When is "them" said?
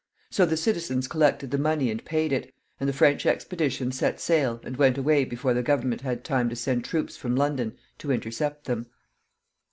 8.65-8.87